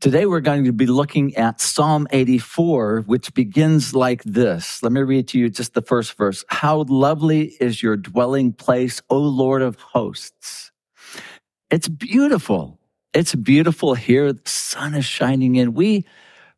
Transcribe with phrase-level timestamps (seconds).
[0.00, 4.82] Today we're going to be looking at Psalm 84, which begins like this.
[4.82, 6.42] Let me read to you just the first verse.
[6.48, 10.72] How lovely is your dwelling place, O Lord of hosts.
[11.70, 12.80] It's beautiful.
[13.12, 14.32] It's beautiful here.
[14.32, 15.74] The sun is shining in.
[15.74, 16.06] We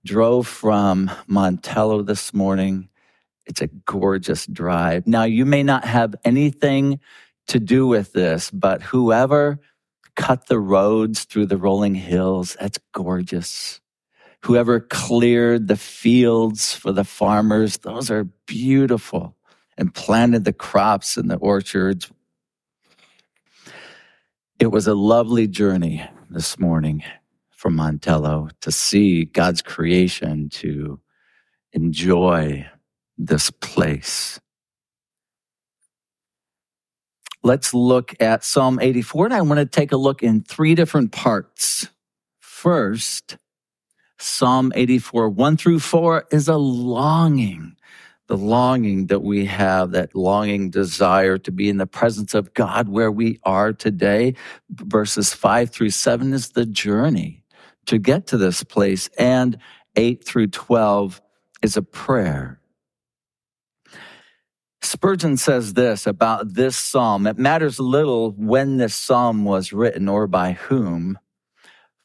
[0.04, 2.90] drove from Montello this morning.
[3.44, 5.08] It's a gorgeous drive.
[5.08, 7.00] Now, you may not have anything
[7.48, 9.58] to do with this, but whoever
[10.16, 12.56] cut the roads through the rolling hills.
[12.60, 13.80] That's gorgeous.
[14.44, 19.36] Whoever cleared the fields for the farmers, those are beautiful.
[19.78, 22.12] And planted the crops in the orchards.
[24.60, 27.02] It was a lovely journey this morning
[27.50, 31.00] from Montello to see God's creation, to
[31.72, 32.66] enjoy
[33.16, 34.40] this place
[37.42, 39.26] let's look at Psalm 84.
[39.26, 41.88] And I want to take a look in three different parts.
[42.40, 43.36] First,
[44.18, 47.76] Psalm 84, 1 through 4 is a longing,
[48.28, 52.88] the longing that we have, that longing desire to be in the presence of God
[52.88, 54.34] where we are today.
[54.70, 57.42] Verses 5 through 7 is the journey
[57.86, 59.08] to get to this place.
[59.18, 59.58] And
[59.96, 61.20] 8 through 12
[61.62, 62.61] is a prayer
[64.84, 70.26] Spurgeon says this about this psalm it matters little when this psalm was written or
[70.26, 71.18] by whom.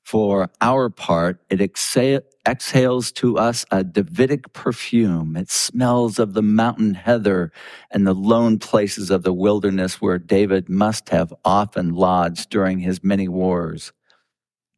[0.03, 5.35] For our part, it exhales to us a Davidic perfume.
[5.35, 7.51] It smells of the mountain heather
[7.91, 13.03] and the lone places of the wilderness where David must have often lodged during his
[13.03, 13.91] many wars.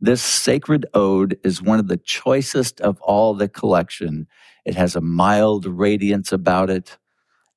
[0.01, 4.25] This sacred ode is one of the choicest of all the collection.
[4.65, 6.97] It has a mild radiance about it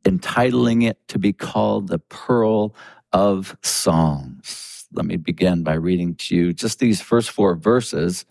[0.05, 2.75] entitling it to be called the Pearl
[3.13, 4.87] of Psalms.
[4.93, 8.27] Let me begin by reading to you just these first four verses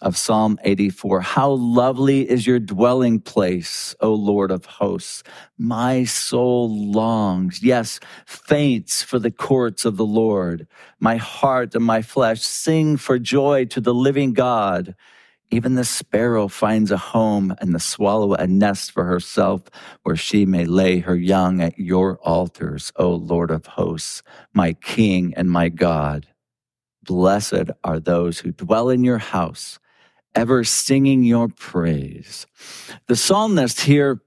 [0.00, 1.20] of Psalm 84.
[1.20, 5.22] How lovely is your dwelling place, O Lord of hosts.
[5.58, 10.66] My soul longs, yes, faints for the courts of the Lord.
[11.00, 14.94] My heart and my flesh sing for joy to the living God.
[15.50, 19.62] Even the sparrow finds a home and the swallow a nest for herself
[20.02, 24.22] where she may lay her young at your altars, O Lord of hosts,
[24.52, 26.26] my King and my God.
[27.02, 29.78] Blessed are those who dwell in your house,
[30.34, 32.46] ever singing your praise.
[33.06, 34.20] The psalmist here,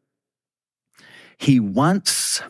[1.37, 2.41] he wants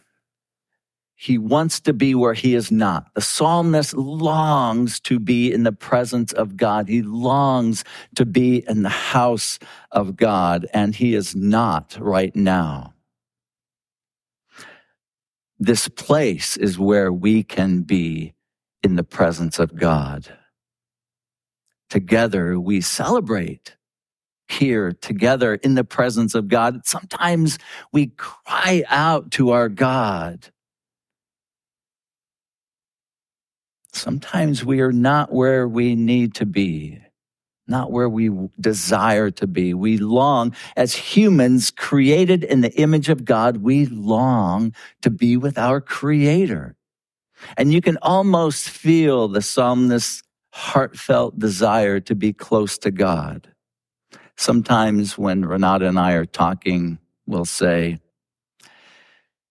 [1.21, 3.13] he wants to be where he is not.
[3.13, 6.87] The psalmist longs to be in the presence of God.
[6.87, 7.83] He longs
[8.15, 9.59] to be in the house
[9.91, 12.95] of God, and he is not right now.
[15.59, 18.33] This place is where we can be
[18.81, 20.35] in the presence of God.
[21.87, 23.75] Together we celebrate
[24.47, 26.81] here together in the presence of God.
[26.83, 27.59] Sometimes
[27.93, 30.49] we cry out to our God
[33.93, 36.99] Sometimes we are not where we need to be,
[37.67, 38.29] not where we
[38.59, 39.73] desire to be.
[39.73, 45.57] We long, as humans created in the image of God, we long to be with
[45.57, 46.75] our Creator.
[47.57, 50.23] And you can almost feel the psalmist's
[50.53, 53.47] heartfelt desire to be close to God.
[54.37, 56.97] Sometimes when Renata and I are talking,
[57.27, 57.99] we'll say,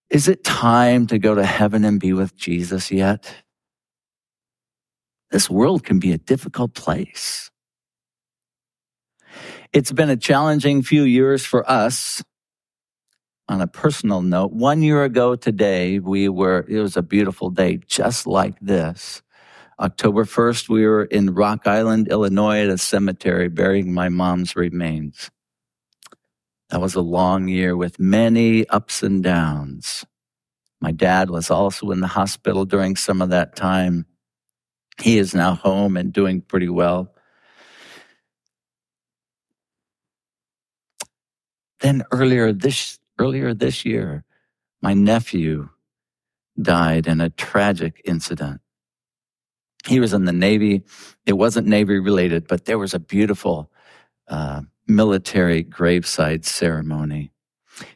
[0.08, 3.34] Is it time to go to heaven and be with Jesus yet?
[5.30, 7.50] This world can be a difficult place.
[9.72, 12.22] It's been a challenging few years for us.
[13.48, 17.80] On a personal note, one year ago today, we were, it was a beautiful day
[17.86, 19.22] just like this.
[19.80, 25.30] October 1st, we were in Rock Island, Illinois at a cemetery burying my mom's remains.
[26.68, 30.04] That was a long year with many ups and downs.
[30.80, 34.06] My dad was also in the hospital during some of that time.
[35.00, 37.14] He is now home and doing pretty well.
[41.80, 44.24] Then earlier this earlier this year,
[44.82, 45.68] my nephew
[46.60, 48.60] died in a tragic incident.
[49.86, 50.82] He was in the Navy.
[51.26, 53.70] It wasn't Navy related, but there was a beautiful
[54.28, 57.32] uh, military graveside ceremony.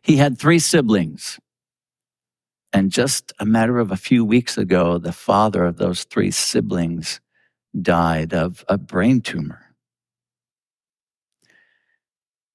[0.00, 1.38] He had three siblings.
[2.74, 7.20] And just a matter of a few weeks ago, the father of those three siblings
[7.80, 9.76] died of a brain tumor.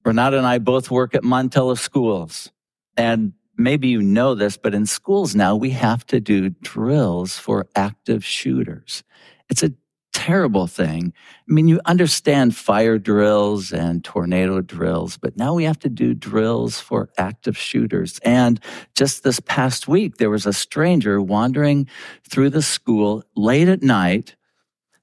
[0.04, 2.52] Renata and I both work at Montello schools.
[2.98, 7.68] And maybe you know this, but in schools now, we have to do drills for
[7.74, 9.04] active shooters.
[9.50, 9.74] It's a
[10.20, 11.14] terrible thing.
[11.50, 16.14] I mean, you understand fire drills and tornado drills, but now we have to do
[16.14, 18.20] drills for active shooters.
[18.26, 18.60] And
[18.96, 21.88] just this past week, there was a stranger wandering
[22.30, 24.36] through the school late at night.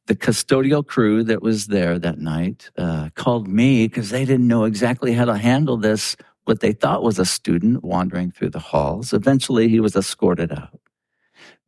[0.04, 4.64] The custodial crew that was there that night uh, called me because they didn't know
[4.64, 6.14] exactly how to handle this,
[6.44, 9.14] what they thought was a student wandering through the halls.
[9.14, 10.78] Eventually, he was escorted out.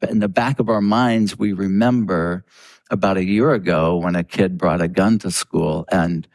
[0.00, 2.44] But in the back of our minds, we remember
[2.90, 6.26] about a year ago when a kid brought a gun to school and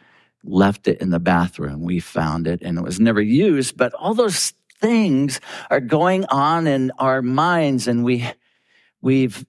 [0.44, 1.84] left it in the bathroom.
[1.84, 5.40] We found it and it was never used, but all those things
[5.70, 8.30] are going on in our minds and we,
[9.02, 9.46] we've,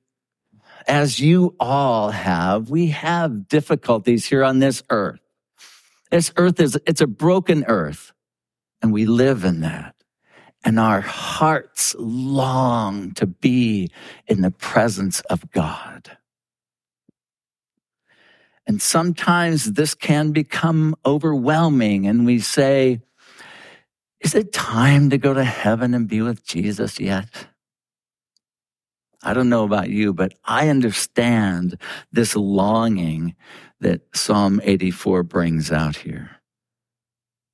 [0.86, 5.20] as you all have, we have difficulties here on this earth.
[6.10, 8.12] This earth is, it's a broken earth
[8.80, 9.94] and we live in that.
[10.66, 13.90] And our hearts long to be
[14.26, 16.16] in the presence of God.
[18.66, 23.00] And sometimes this can become overwhelming and we say,
[24.20, 27.48] is it time to go to heaven and be with Jesus yet?
[29.22, 31.78] I don't know about you, but I understand
[32.12, 33.34] this longing
[33.80, 36.30] that Psalm 84 brings out here.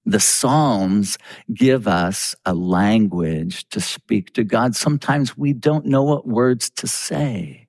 [0.04, 1.18] The Psalms
[1.52, 4.74] give us a language to speak to God.
[4.74, 7.68] Sometimes we don't know what words to say.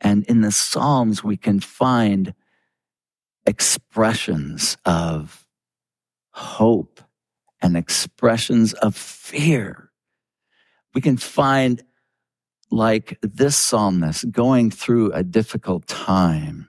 [0.00, 2.34] And in the Psalms, we can find
[3.46, 5.46] expressions of
[6.32, 7.00] hope
[7.60, 9.90] and expressions of fear.
[10.94, 11.82] We can find,
[12.70, 16.68] like this psalmist, going through a difficult time.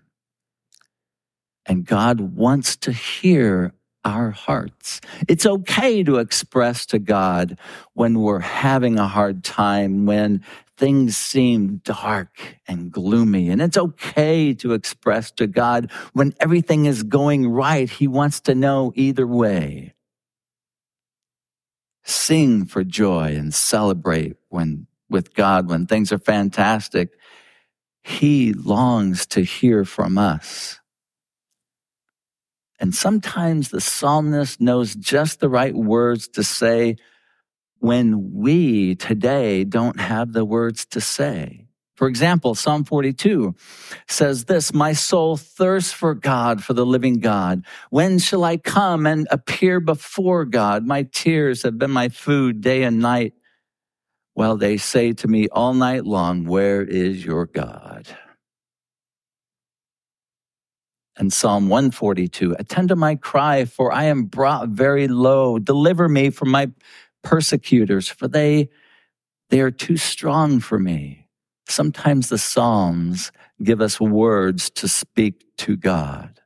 [1.65, 3.73] And God wants to hear
[4.05, 5.01] our hearts.
[5.27, 7.59] It's okay to express to God
[7.93, 10.43] when we're having a hard time, when
[10.77, 13.49] things seem dark and gloomy.
[13.49, 17.89] And it's okay to express to God when everything is going right.
[17.89, 19.93] He wants to know either way.
[22.03, 27.17] Sing for joy and celebrate when with God when things are fantastic.
[28.03, 30.79] He longs to hear from us.
[32.79, 36.97] And sometimes the psalmist knows just the right words to say
[37.79, 41.65] when we today don't have the words to say.
[41.95, 43.55] For example, Psalm 42
[44.07, 47.65] says this, My soul thirsts for God, for the living God.
[47.89, 50.85] When shall I come and appear before God?
[50.85, 53.33] My tears have been my food day and night,
[54.33, 58.07] while they say to me all night long, Where is your God?
[61.17, 65.59] And Psalm 142, attend to my cry, for I am brought very low.
[65.59, 66.71] Deliver me from my
[67.23, 68.69] persecutors, for they,
[69.49, 71.27] they are too strong for me.
[71.67, 73.31] Sometimes the Psalms
[73.63, 76.41] give us words to speak to God.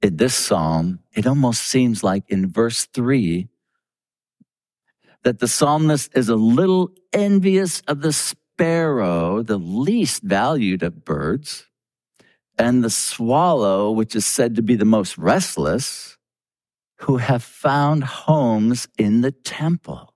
[0.00, 3.48] In this Psalm, it almost seems like in verse three,
[5.24, 11.66] that the psalmist is a little envious of the sparrow, the least valued of birds,
[12.58, 16.16] and the swallow, which is said to be the most restless
[16.98, 20.14] who have found homes in the temple.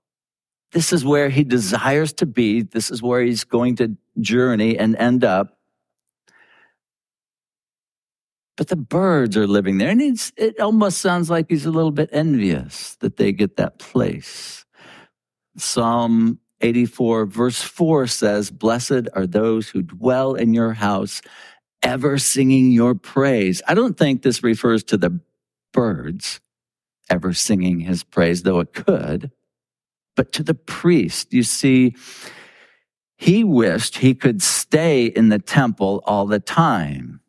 [0.71, 2.61] This is where he desires to be.
[2.61, 5.57] This is where he's going to journey and end up.
[8.55, 9.89] But the birds are living there.
[9.89, 14.65] And it almost sounds like he's a little bit envious that they get that place.
[15.57, 21.21] Psalm 84, verse 4 says, Blessed are those who dwell in your house,
[21.81, 23.61] ever singing your praise.
[23.67, 25.19] I don't think this refers to the
[25.73, 26.39] birds
[27.09, 29.31] ever singing his praise, though it could.
[30.15, 31.95] But to the priest, you see,
[33.17, 37.21] he wished he could stay in the temple all the time.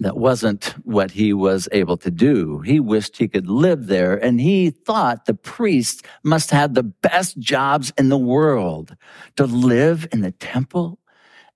[0.00, 2.60] That wasn't what he was able to do.
[2.60, 7.38] He wished he could live there, and he thought the priests must have the best
[7.38, 8.96] jobs in the world
[9.36, 10.98] to live in the temple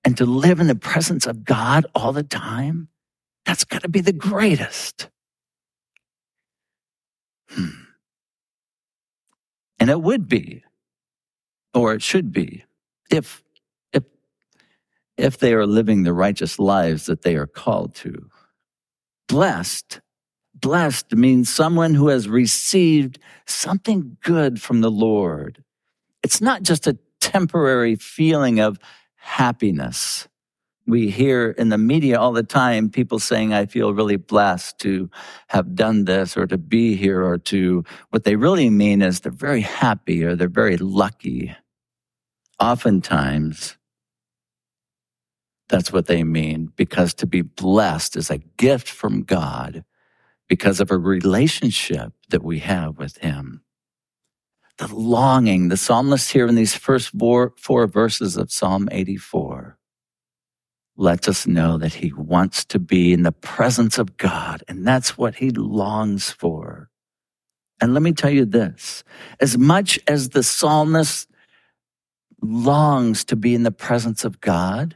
[0.03, 2.87] and to live in the presence of God all the time.
[3.45, 5.09] That's got to be the greatest.
[7.49, 7.69] Hmm.
[9.79, 10.63] And it would be,
[11.73, 12.65] or it should be,
[13.09, 13.43] if,
[13.93, 14.03] if,
[15.17, 18.29] if they are living the righteous lives that they are called to.
[19.27, 20.01] Blessed,
[20.53, 25.63] blessed means someone who has received something good from the Lord.
[26.23, 28.79] It's not just a temporary feeling of
[29.19, 30.27] happiness
[30.87, 35.09] we hear in the media all the time people saying, I feel really blessed to
[35.49, 39.31] have done this or to be here or to, what they really mean is they're
[39.31, 41.55] very happy or they're very lucky.
[42.59, 43.77] Oftentimes,
[45.69, 49.85] That's what they mean, because to be blessed is a gift from God
[50.47, 53.61] because of a relationship that we have with Him.
[54.79, 59.77] The longing, the psalmist here in these first four, four verses of Psalm 84
[60.95, 65.17] lets us know that he wants to be in the presence of God, and that's
[65.17, 66.89] what he longs for.
[67.81, 69.03] And let me tell you this
[69.41, 71.29] as much as the psalmist
[72.41, 74.95] longs to be in the presence of God,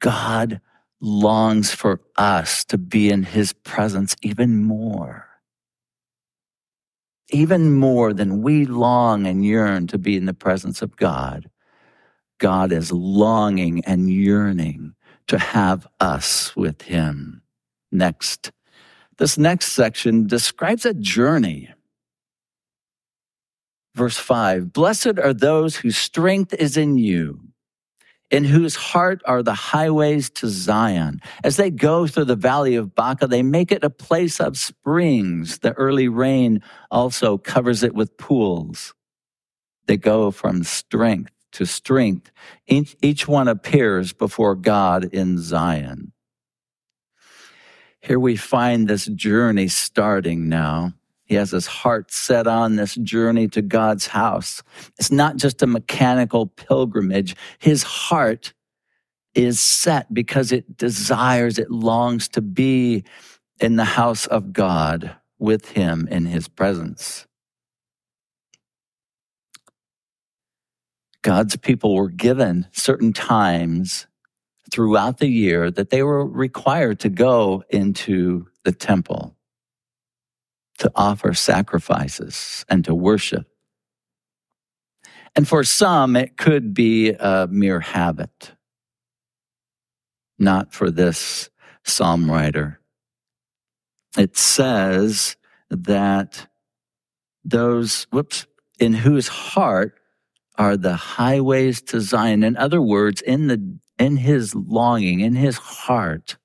[0.00, 0.60] God
[1.00, 5.29] longs for us to be in his presence even more.
[7.30, 11.48] Even more than we long and yearn to be in the presence of God,
[12.38, 14.94] God is longing and yearning
[15.28, 17.42] to have us with him.
[17.92, 18.50] Next,
[19.18, 21.70] this next section describes a journey.
[23.94, 27.49] Verse 5 Blessed are those whose strength is in you
[28.30, 31.20] in whose heart are the highways to Zion.
[31.42, 35.58] As they go through the valley of Baca, they make it a place of springs.
[35.58, 38.94] The early rain also covers it with pools.
[39.86, 42.30] They go from strength to strength.
[42.66, 46.12] Each, each one appears before God in Zion.
[48.00, 50.94] Here we find this journey starting now.
[51.30, 54.64] He has his heart set on this journey to God's house.
[54.98, 57.36] It's not just a mechanical pilgrimage.
[57.60, 58.52] His heart
[59.36, 63.04] is set because it desires, it longs to be
[63.60, 67.28] in the house of God with him in his presence.
[71.22, 74.08] God's people were given certain times
[74.72, 79.36] throughout the year that they were required to go into the temple
[80.80, 83.46] to offer sacrifices and to worship.
[85.36, 88.52] And for some, it could be a mere habit.
[90.38, 91.50] Not for this
[91.84, 92.80] psalm writer.
[94.18, 95.36] It says
[95.70, 96.48] that
[97.44, 98.46] those, whoops,
[98.78, 100.00] in whose heart
[100.56, 102.42] are the highways to Zion.
[102.42, 106.38] In other words, in the, in his longing, in his heart,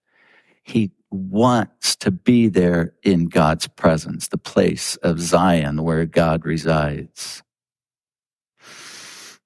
[0.61, 7.43] he wants to be there in God's presence, the place of Zion where God resides.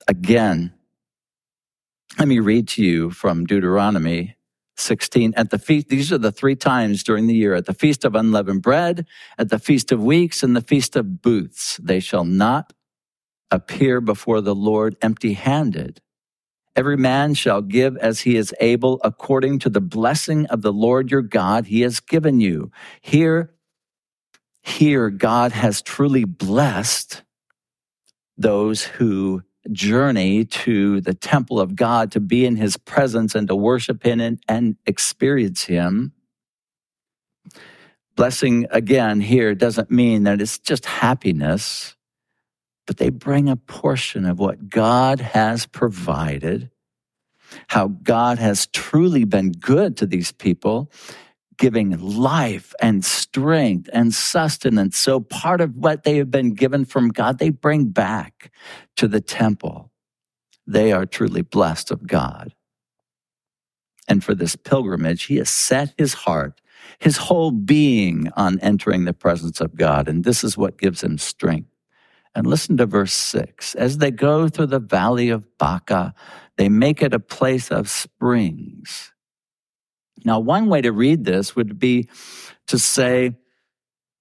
[0.08, 0.74] Again,
[2.18, 4.36] let me read to you from Deuteronomy
[4.78, 8.06] 16 at the feast these are the three times during the year at the feast
[8.06, 9.06] of unleavened bread
[9.38, 11.78] at the feast of weeks and the feast of booths.
[11.84, 12.74] They shall not
[13.52, 16.02] appear before the lord empty handed
[16.80, 21.12] Every man shall give as he is able according to the blessing of the Lord
[21.12, 22.72] your God he has given you.
[23.02, 23.52] Here,
[24.64, 27.24] here God has truly blessed
[28.38, 29.44] those who
[29.74, 34.22] journey to the temple of God to be in his presence and to worship him
[34.22, 36.14] and, and experience him.
[38.16, 41.98] Blessing again here doesn't mean that it's just happiness
[42.90, 46.72] but they bring a portion of what God has provided,
[47.68, 50.92] how God has truly been good to these people,
[51.60, 54.98] giving life and strength and sustenance.
[54.98, 58.52] So part of what they have been given from God, they bring back
[58.96, 59.92] to the temple.
[60.66, 62.56] They are truly blessed of God.
[64.08, 66.60] And for this pilgrimage, he has set his heart,
[66.98, 70.08] his whole being on entering the presence of God.
[70.08, 71.70] And this is what gives him strength.
[72.40, 73.76] And listen to verse six.
[73.76, 76.14] As they go through the valley of Baca,
[76.56, 79.12] they make it a place of springs.
[80.24, 82.08] Now, one way to read this would be
[82.68, 83.36] to say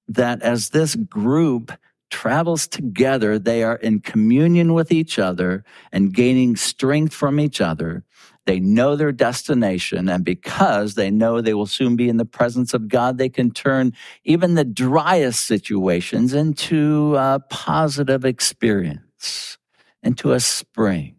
[0.09, 1.71] that as this group
[2.11, 8.03] travels together, they are in communion with each other and gaining strength from each other.
[8.49, 12.73] They know their destination, and because they know they will soon be in the presence
[12.73, 13.93] of God, they can turn
[14.25, 19.59] even the driest situations into a positive experience,
[20.03, 21.17] into a spring,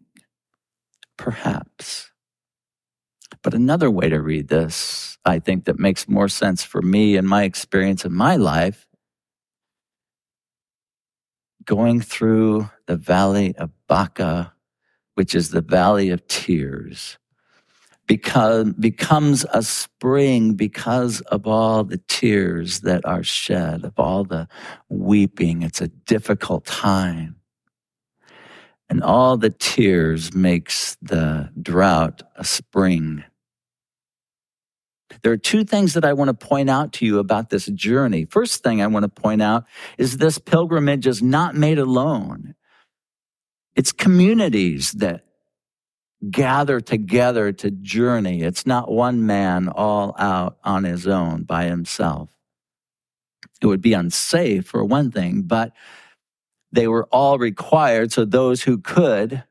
[1.16, 2.10] perhaps.
[3.44, 7.28] But another way to read this, I think that makes more sense for me and
[7.28, 8.88] my experience in my life,
[11.64, 14.52] going through the valley of Baca,
[15.14, 17.18] which is the valley of tears
[18.10, 24.48] become, becomes a spring because of all the tears that are shed, of all the
[24.88, 25.62] weeping.
[25.62, 27.36] It's a difficult time.
[28.88, 33.22] And all the tears makes the drought a spring.
[35.22, 38.24] There are two things that I want to point out to you about this journey.
[38.24, 39.66] First thing I want to point out
[39.98, 42.56] is this pilgrimage is not made alone.
[43.76, 45.24] It's communities that
[46.28, 48.42] gather together to journey.
[48.42, 52.30] It's not one man all out on his own by himself.
[53.62, 55.72] It would be unsafe for one thing, but
[56.72, 58.12] they were all required.
[58.12, 59.44] So those who could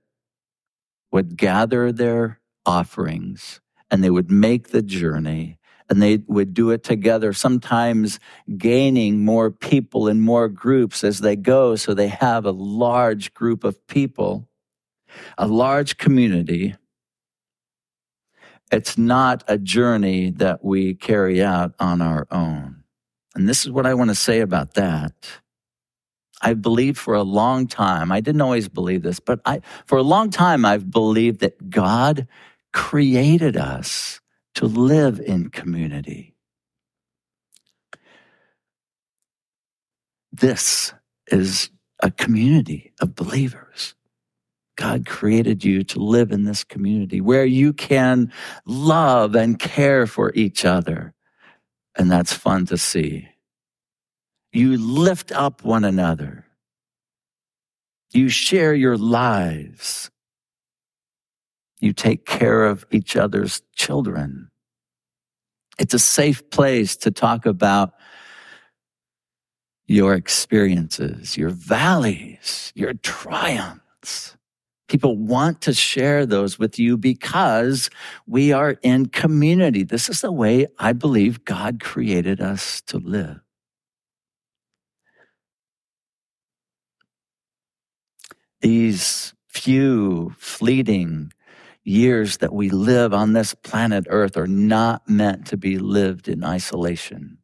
[1.11, 5.58] would gather their offerings and they would make the journey
[5.89, 8.19] and they would do it together, sometimes
[8.57, 11.75] gaining more people in more groups as they go.
[11.75, 14.47] So they have a large group of people,
[15.37, 16.75] a large community.
[18.71, 22.83] It's not a journey that we carry out on our own.
[23.33, 25.13] And this is what I want to say about that.
[26.41, 30.03] I believed for a long time, I didn't always believe this, but I, for a
[30.03, 32.27] long time, I've believed that God
[32.71, 34.21] created us
[34.59, 36.35] to live in community.
[40.33, 40.93] This
[41.27, 41.69] is
[42.03, 43.95] a community of believers.
[44.75, 48.33] God created you to live in this community where you can
[48.65, 51.13] love and care for each other.
[51.97, 53.29] And that's fun to see.
[54.51, 56.43] You lift up one another.
[58.11, 60.11] You share your lives.
[61.79, 64.49] You take care of each other's children.
[65.77, 67.93] It's a safe place to talk about
[69.87, 74.35] your experiences, your valleys, your triumphs.
[74.87, 77.89] People want to share those with you because
[78.27, 79.83] we are in community.
[79.83, 83.39] This is the way I believe God created us to live.
[88.61, 91.31] these few fleeting
[91.89, 96.43] years that we live on this planet Earth are not meant to be lived in
[96.43, 97.39] isolation.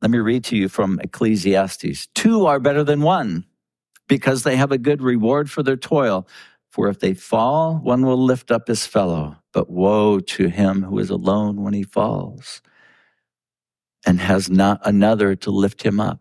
[0.00, 2.06] Let me read to you from Ecclesiastes.
[2.14, 3.44] Two are better than one
[4.08, 6.28] because they have a good reward for their toil.
[6.70, 9.36] For if they fall, one will lift up his fellow.
[9.52, 12.60] But woe to him who is alone when he falls
[14.06, 16.20] and has not another to lift him up.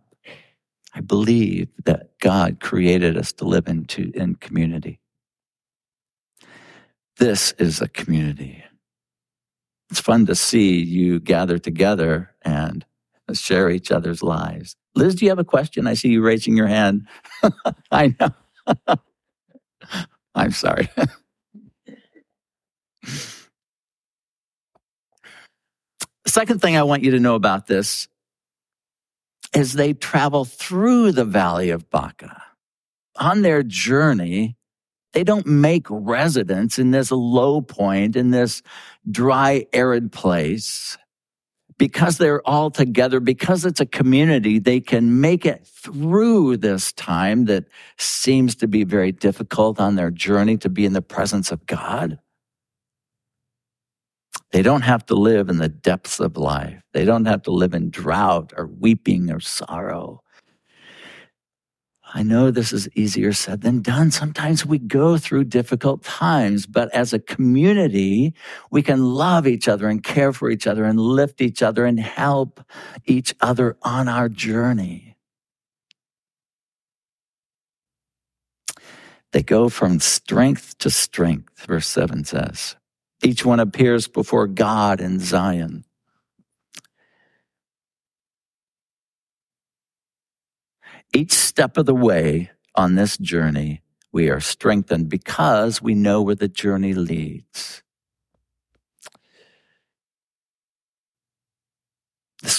[0.95, 5.01] I believe that God created us to live into in community.
[7.17, 8.63] This is a community.
[9.91, 12.85] It's fun to see you gather together and
[13.33, 14.75] share each other's lives.
[14.95, 15.87] Liz, do you have a question?
[15.87, 17.07] I see you raising your hand.
[17.91, 18.95] I know.
[20.35, 20.89] I'm sorry.
[26.27, 28.07] Second thing I want you to know about this
[29.55, 32.43] is they travel through the valley of Baca.
[33.17, 34.57] On their journey,
[35.13, 38.61] they don't make residence in this low point, in this
[39.09, 40.97] dry, arid place.
[41.77, 47.45] Because they're all together, because it's a community, they can make it through this time
[47.45, 47.65] that
[47.97, 52.17] seems to be very difficult on their journey to be in the presence of God.
[54.55, 56.81] They don't have to live in the depths of life.
[56.93, 60.21] They don't have to live in drought or weeping or sorrow.
[62.13, 64.11] I know this is easier said than done.
[64.11, 68.33] Sometimes we go through difficult times, but as a community,
[68.71, 71.99] we can love each other and care for each other and lift each other and
[71.99, 72.61] help
[73.03, 75.17] each other on our journey.
[79.33, 82.77] They go from strength to strength, verse 7 says.
[83.25, 85.85] Each one appears before God in Zion.
[91.13, 96.35] Each step of the way on this journey, we are strengthened because we know where
[96.35, 97.83] the journey leads.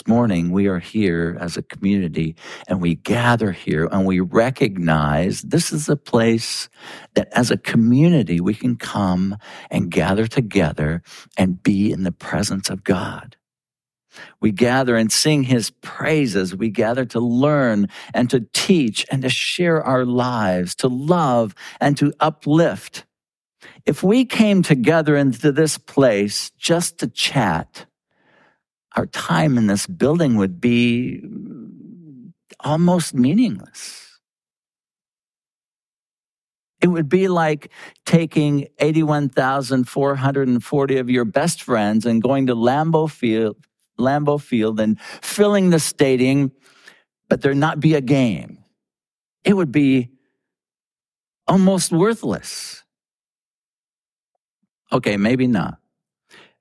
[0.08, 2.36] Morning, we are here as a community
[2.68, 6.68] and we gather here and we recognize this is a place
[7.14, 9.36] that as a community we can come
[9.68, 11.02] and gather together
[11.36, 13.34] and be in the presence of God.
[14.40, 16.54] We gather and sing his praises.
[16.54, 21.98] We gather to learn and to teach and to share our lives, to love and
[21.98, 23.04] to uplift.
[23.84, 27.86] If we came together into this place just to chat,
[28.96, 31.22] our time in this building would be
[32.60, 34.20] almost meaningless.
[36.80, 37.70] It would be like
[38.04, 43.56] taking 81,440 of your best friends and going to Lambeau Field,
[43.98, 46.52] Lambeau Field and filling the stadium,
[47.28, 48.64] but there not be a game.
[49.44, 50.10] It would be
[51.46, 52.82] almost worthless.
[54.92, 55.78] Okay, maybe not.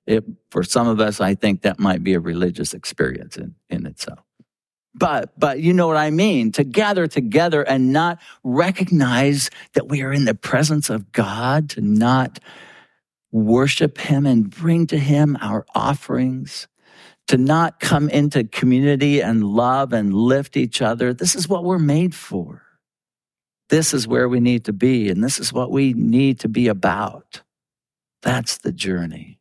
[0.06, 3.86] It, for some of us, I think that might be a religious experience in, in
[3.86, 4.20] itself.
[4.94, 6.52] but but you know what I mean?
[6.52, 11.80] To gather together and not recognize that we are in the presence of God to
[11.80, 12.38] not
[13.32, 16.68] worship him and bring to him our offerings
[17.28, 21.12] to not come into community and love and lift each other.
[21.12, 22.62] This is what we're made for.
[23.68, 26.68] This is where we need to be and this is what we need to be
[26.68, 27.42] about.
[28.22, 29.40] That's the journey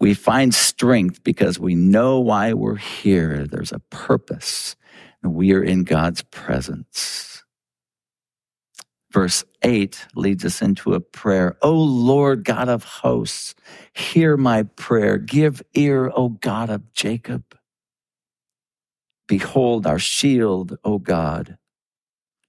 [0.00, 3.46] we find strength because we know why we're here.
[3.46, 4.76] There's a purpose,
[5.22, 7.44] and we are in God's presence.
[9.12, 11.56] Verse 8 leads us into a prayer.
[11.62, 13.54] O Lord God of hosts,
[13.94, 15.18] hear my prayer.
[15.18, 17.44] Give ear, O God of Jacob.
[19.28, 21.58] Behold our shield, O God.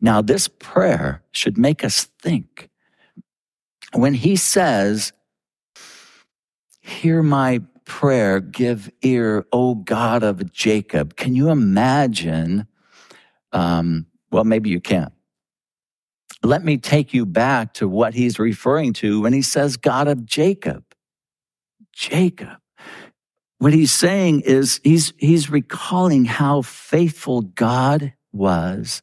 [0.00, 2.68] Now, this prayer should make us think.
[3.92, 5.12] When he says,
[6.80, 12.66] Hear my prayer, give ear, O God of Jacob, can you imagine?
[13.52, 15.12] Um, well, maybe you can't.
[16.42, 20.26] Let me take you back to what he's referring to when he says, God of
[20.26, 20.84] Jacob.
[21.92, 22.58] Jacob.
[23.58, 29.02] What he's saying is he's, he's recalling how faithful God was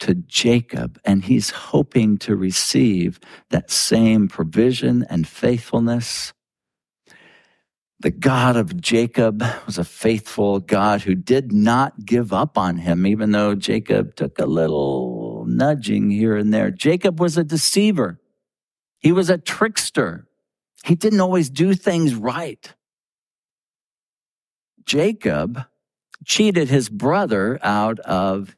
[0.00, 3.18] to Jacob, and he's hoping to receive
[3.50, 6.32] that same provision and faithfulness.
[8.00, 13.06] The God of Jacob was a faithful God who did not give up on him,
[13.06, 16.70] even though Jacob took a little nudging here and there.
[16.70, 18.20] Jacob was a deceiver.
[18.98, 20.26] He was a trickster.
[20.84, 22.74] He didn't always do things right.
[24.84, 25.64] Jacob
[26.24, 28.55] cheated his brother out of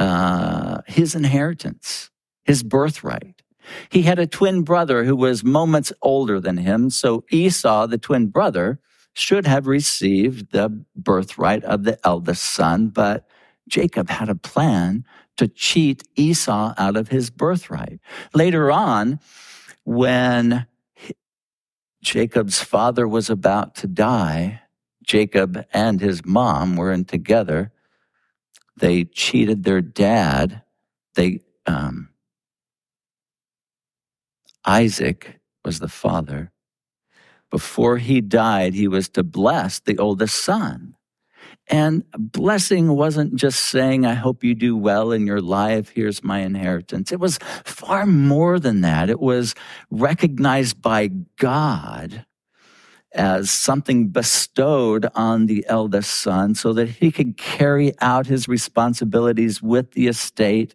[0.00, 2.10] uh, his inheritance,
[2.44, 3.42] his birthright.
[3.90, 6.88] He had a twin brother who was moments older than him.
[6.88, 8.80] So Esau, the twin brother,
[9.12, 13.28] should have received the birthright of the eldest son, but
[13.68, 15.04] Jacob had a plan
[15.36, 18.00] to cheat Esau out of his birthright.
[18.34, 19.20] Later on,
[19.84, 20.66] when
[22.02, 24.62] Jacob's father was about to die,
[25.04, 27.72] Jacob and his mom were in together.
[28.80, 30.62] They cheated their dad.
[31.14, 32.08] They, um,
[34.64, 36.50] Isaac was the father.
[37.50, 40.94] Before he died, he was to bless the oldest son.
[41.68, 45.90] And blessing wasn't just saying, I hope you do well in your life.
[45.90, 47.12] Here's my inheritance.
[47.12, 49.10] It was far more than that.
[49.10, 49.54] It was
[49.90, 52.24] recognized by God
[53.12, 59.60] as something bestowed on the eldest son so that he could carry out his responsibilities
[59.60, 60.74] with the estate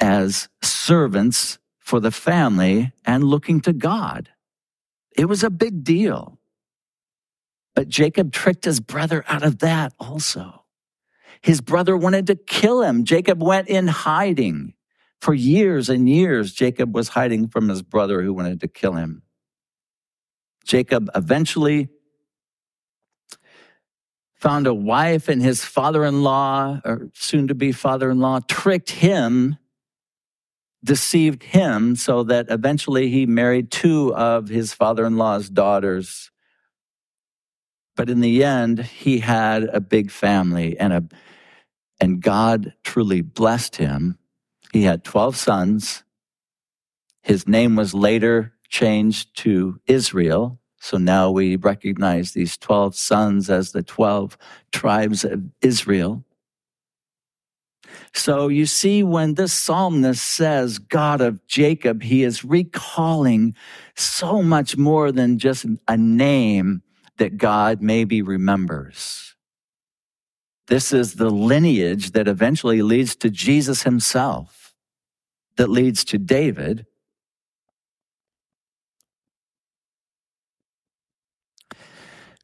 [0.00, 4.28] as servants for the family and looking to God.
[5.16, 6.38] It was a big deal.
[7.74, 10.64] But Jacob tricked his brother out of that also.
[11.40, 13.04] His brother wanted to kill him.
[13.04, 14.74] Jacob went in hiding.
[15.20, 19.21] For years and years, Jacob was hiding from his brother who wanted to kill him.
[20.64, 21.88] Jacob eventually
[24.34, 28.40] found a wife, and his father in law, or soon to be father in law,
[28.48, 29.56] tricked him,
[30.82, 36.32] deceived him, so that eventually he married two of his father in law's daughters.
[37.94, 41.04] But in the end, he had a big family and a
[42.00, 44.18] and God truly blessed him.
[44.72, 46.02] He had 12 sons.
[47.22, 50.58] His name was later changed to Israel.
[50.80, 54.36] So now we recognize these 12 sons as the 12
[54.72, 56.24] tribes of Israel.
[58.14, 63.54] So you see, when this psalmist says God of Jacob, he is recalling
[63.94, 66.82] so much more than just a name
[67.18, 69.36] that God maybe remembers.
[70.68, 74.74] This is the lineage that eventually leads to Jesus himself,
[75.56, 76.86] that leads to David,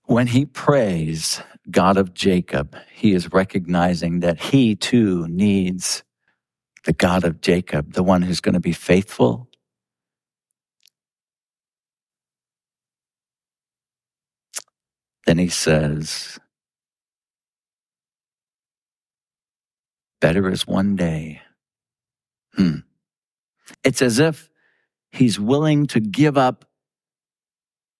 [0.08, 6.02] When he prays God of Jacob, he is recognizing that he too needs
[6.86, 9.50] the God of Jacob, the one who's going to be faithful.
[15.26, 16.38] Then he says,
[20.22, 21.42] better is one day.
[22.54, 22.76] Hmm.
[23.84, 24.48] It's as if
[25.12, 26.64] he's willing to give up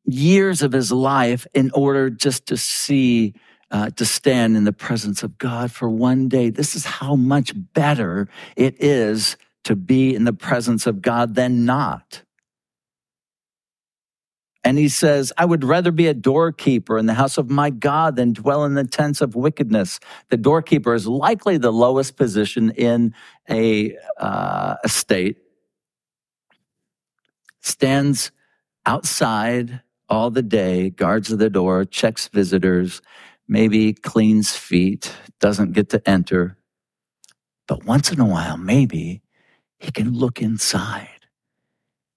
[0.09, 3.35] years of his life in order just to see,
[3.71, 6.51] uh, to stand in the presence of God for one day.
[6.51, 11.67] This is how much better it is to be in the presence of God than
[11.67, 12.23] not.
[14.65, 18.17] And he says, I would rather be a doorkeeper in the house of my God
[18.17, 20.01] than dwell in the tents of wickedness.
[20.31, 23.15] The doorkeeper is likely the lowest position in
[23.49, 25.37] a uh, estate.
[27.61, 28.31] Stands
[28.85, 33.03] outside all the day, guards the door, checks visitors,
[33.47, 36.57] maybe cleans feet, doesn't get to enter.
[37.67, 39.23] But once in a while, maybe
[39.79, 41.09] he can look inside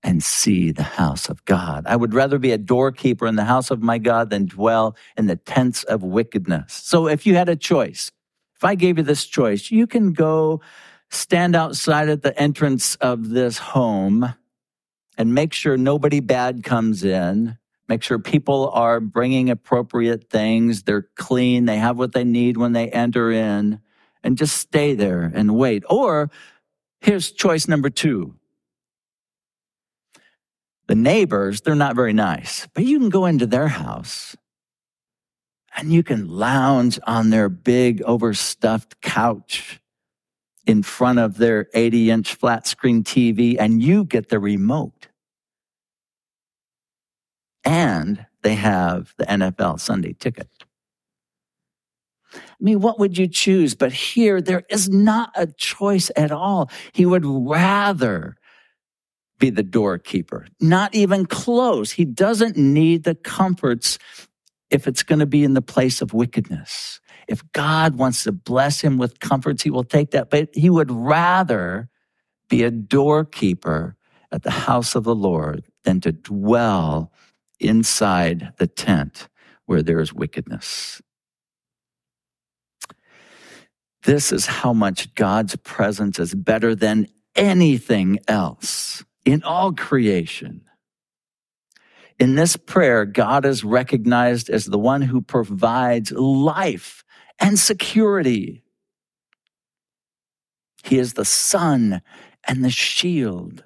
[0.04, 1.86] and see the house of God.
[1.86, 5.28] I would rather be a doorkeeper in the house of my God than dwell in
[5.28, 6.74] the tents of wickedness.
[6.74, 8.12] So if you had a choice,
[8.56, 10.62] if I gave you this choice, you can go
[11.10, 14.34] stand outside at the entrance of this home
[15.18, 17.58] and make sure nobody bad comes in.
[17.92, 20.84] Make sure people are bringing appropriate things.
[20.84, 21.66] They're clean.
[21.66, 23.82] They have what they need when they enter in
[24.24, 25.84] and just stay there and wait.
[25.90, 26.32] Or
[27.02, 28.36] here's choice number two
[30.88, 34.38] the neighbors, they're not very nice, but you can go into their house
[35.76, 39.82] and you can lounge on their big overstuffed couch
[40.66, 45.01] in front of their 80 inch flat screen TV and you get the remote.
[47.64, 50.50] And they have the NFL Sunday ticket.
[52.34, 53.76] I mean, what would you choose?
[53.76, 56.70] But here, there is not a choice at all.
[56.94, 58.38] He would rather
[59.40, 60.48] be the doorkeeper.
[60.62, 61.92] Not even close.
[61.92, 63.98] He doesn't need the comforts
[64.70, 67.02] if it's going to be in the place of wickedness.
[67.28, 70.30] If God wants to bless him with comforts, he will take that.
[70.30, 71.90] But he would rather
[72.50, 73.96] be a doorkeeper
[74.32, 77.12] at the house of the Lord than to dwell
[77.64, 79.28] inside the tent
[79.66, 81.02] where there is wickedness.
[84.04, 90.62] This is how much God's presence is better than anything else in all creation.
[92.20, 97.04] In this prayer, God is recognized as the one who provides life
[97.40, 98.64] and security.
[100.84, 102.02] He is the sun
[102.48, 103.64] and the shield.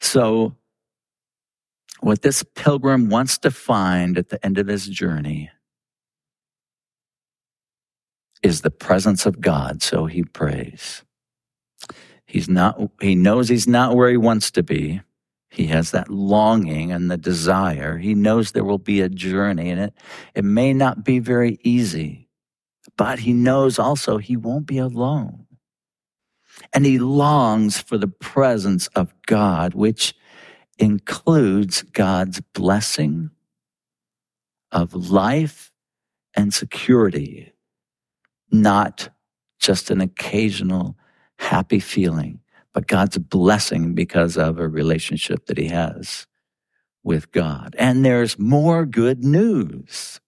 [0.00, 0.54] So,
[2.00, 5.50] what this pilgrim wants to find at the end of this journey
[8.42, 11.02] is the presence of God, so he prays.
[12.26, 15.00] He's not, he knows he's not where he wants to be.
[15.50, 17.96] He has that longing and the desire.
[17.96, 19.94] He knows there will be a journey and it,
[20.34, 22.28] it may not be very easy,
[22.96, 25.45] but he knows also he won't be alone.
[26.76, 30.14] And he longs for the presence of God, which
[30.78, 33.30] includes God's blessing
[34.70, 35.72] of life
[36.36, 37.54] and security,
[38.52, 39.08] not
[39.58, 40.98] just an occasional
[41.38, 42.40] happy feeling,
[42.74, 46.26] but God's blessing because of a relationship that he has
[47.02, 47.74] with God.
[47.78, 50.20] And there's more good news.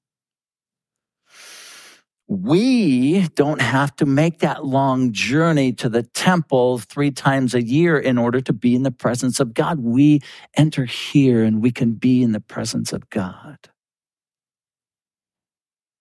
[2.30, 7.98] We don't have to make that long journey to the temple three times a year
[7.98, 9.80] in order to be in the presence of God.
[9.80, 10.20] We
[10.54, 13.70] enter here and we can be in the presence of God.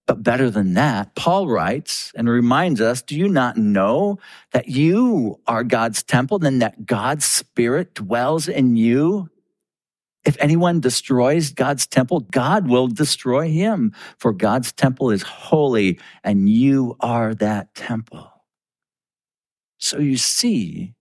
[0.06, 4.20] But better than that, Paul writes and reminds us Do you not know
[4.52, 9.30] that you are God's temple and that God's Spirit dwells in you?
[10.28, 16.50] If anyone destroys God's temple, God will destroy him, for God's temple is holy and
[16.50, 18.30] you are that temple.
[19.78, 20.96] So you see,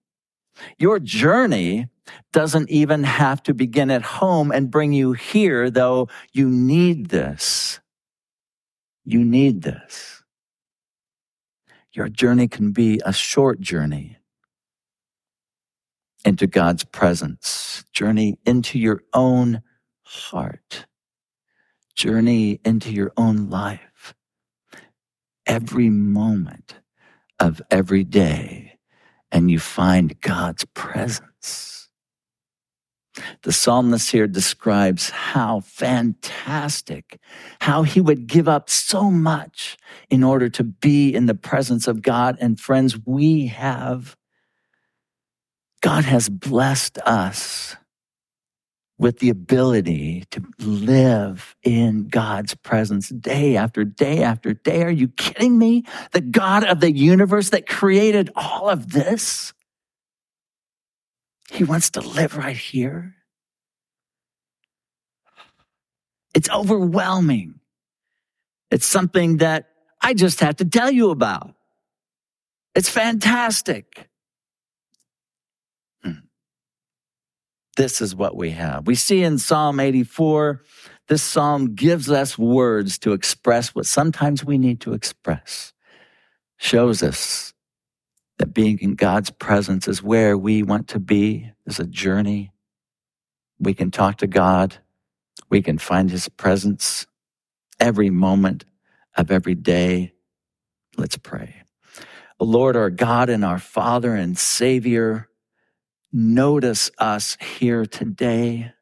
[0.78, 1.88] your journey
[2.32, 7.80] doesn't even have to begin at home and bring you here, though you need this.
[9.04, 10.22] You need this.
[11.90, 14.18] Your journey can be a short journey
[16.26, 19.62] into God's presence, journey into your own
[20.02, 20.86] heart,
[21.94, 24.14] journey into your own life.
[25.46, 26.80] Every moment
[27.38, 28.78] of every day,
[29.30, 31.88] and you find God's presence.
[33.42, 37.18] The psalmist here describes how fantastic,
[37.60, 39.76] how he would give up so much
[40.10, 42.36] in order to be in the presence of God.
[42.40, 44.16] And friends, we have,
[45.86, 47.76] God has blessed us
[48.98, 54.82] with the ability to live in God's presence day after day after day.
[54.82, 55.84] Are you kidding me?
[56.10, 59.54] The God of the universe that created all of this?
[61.52, 63.14] He wants to live right here.
[66.34, 67.60] It's overwhelming.
[68.72, 69.68] It's something that
[70.02, 71.54] I just have to tell you about.
[72.74, 74.08] It's fantastic.
[77.76, 78.86] This is what we have.
[78.86, 80.62] We see in Psalm 84,
[81.08, 85.72] this psalm gives us words to express what sometimes we need to express,
[86.56, 87.54] shows us
[88.38, 92.52] that being in God's presence is where we want to be, is a journey.
[93.58, 94.76] We can talk to God,
[95.48, 97.06] we can find His presence
[97.78, 98.64] every moment
[99.16, 100.12] of every day.
[100.96, 101.62] Let's pray.
[102.38, 105.28] Lord, our God and our Father and Savior,
[106.12, 108.72] Notice us here today.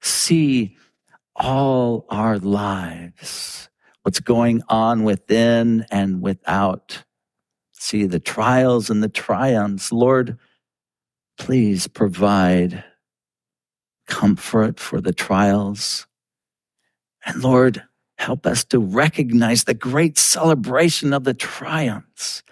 [0.00, 0.76] See
[1.36, 3.68] all our lives,
[4.02, 7.04] what's going on within and without.
[7.72, 9.92] See the trials and the triumphs.
[9.92, 10.38] Lord,
[11.36, 12.84] please provide
[14.06, 16.06] comfort for the trials.
[17.26, 17.82] And Lord,
[18.16, 22.42] help us to recognize the great celebration of the triumphs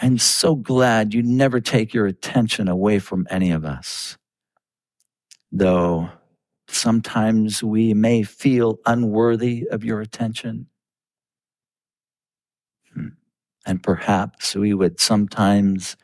[0.00, 4.18] I'm so glad you never take your attention away from any of us.
[5.52, 6.10] Though
[6.68, 10.66] sometimes we may feel unworthy of your attention.
[12.92, 13.08] Hmm.
[13.64, 15.96] And perhaps we would sometimes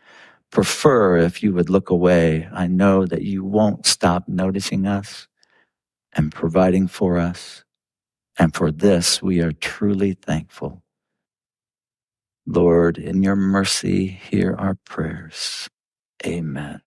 [0.51, 2.49] prefer if you would look away.
[2.53, 5.27] I know that you won't stop noticing us
[6.13, 7.65] and providing for us.
[8.39, 10.83] And for this, we are truly thankful.
[12.47, 15.69] Lord, in your mercy, hear our prayers.
[16.27, 16.79] Amen.